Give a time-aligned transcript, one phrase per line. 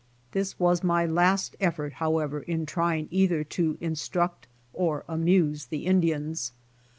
[0.31, 5.85] This was my last effort, however, in try ing either to instruct or amuse the
[5.85, 6.53] Indians.